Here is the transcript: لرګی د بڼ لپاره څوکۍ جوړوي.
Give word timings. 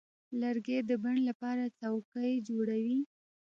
لرګی 0.41 0.79
د 0.89 0.91
بڼ 1.03 1.15
لپاره 1.29 1.63
څوکۍ 1.79 2.33
جوړوي. 2.47 2.99